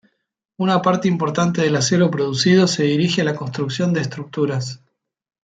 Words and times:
Una 0.57 0.81
parte 0.81 1.07
importante 1.07 1.61
del 1.61 1.75
acero 1.75 2.09
producido 2.09 2.65
se 2.65 2.85
dirige 2.85 3.21
a 3.21 3.23
la 3.23 3.35
construcción 3.35 3.93
de 3.93 4.01
estructuras. 4.01 4.81